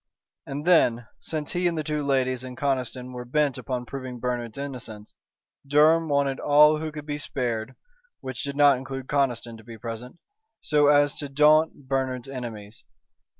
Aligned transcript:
And 0.47 0.65
then, 0.65 1.05
since 1.19 1.51
he 1.51 1.67
and 1.67 1.77
the 1.77 1.83
two 1.83 2.01
ladies 2.03 2.43
and 2.43 2.57
Conniston 2.57 3.13
were 3.13 3.23
bent 3.23 3.59
upon 3.59 3.85
proving 3.85 4.19
Bernard's 4.19 4.57
innocence, 4.57 5.13
Durham 5.63 6.09
wanted 6.09 6.39
all 6.39 6.79
who 6.79 6.91
could 6.91 7.05
be 7.05 7.19
spared 7.19 7.75
which 8.19 8.41
did 8.43 8.55
not 8.55 8.79
include 8.79 9.05
Conniston 9.07 9.57
to 9.57 9.63
be 9.63 9.77
present, 9.77 10.17
so 10.59 10.87
as 10.87 11.13
to 11.19 11.29
daunt 11.29 11.87
Bernard's 11.87 12.27
enemies. 12.27 12.83